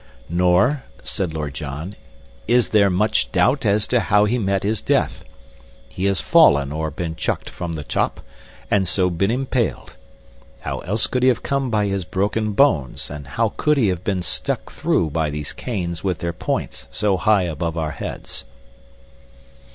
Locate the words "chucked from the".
7.15-7.83